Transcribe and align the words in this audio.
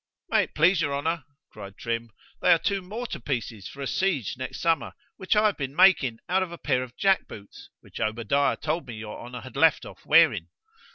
—May 0.31 0.45
it 0.45 0.55
please 0.55 0.81
your 0.81 0.95
honour, 0.95 1.25
cried 1.51 1.77
Trim, 1.77 2.09
they 2.41 2.51
are 2.51 2.57
two 2.57 2.81
mortar 2.81 3.19
pieces 3.19 3.67
for 3.67 3.81
a 3.83 3.85
siege 3.85 4.33
next 4.35 4.59
summer, 4.59 4.93
which 5.17 5.35
I 5.35 5.45
have 5.45 5.57
been 5.57 5.75
making 5.75 6.17
out 6.27 6.41
of 6.41 6.51
a 6.51 6.57
pair 6.57 6.81
of 6.81 6.97
jack 6.97 7.27
boots, 7.27 7.69
which 7.81 7.99
Obadiah 7.99 8.57
told 8.57 8.87
me 8.87 8.95
your 8.95 9.19
honour 9.21 9.41
had 9.41 9.55
left 9.55 9.85
off 9.85 10.03
wearing. 10.03 10.47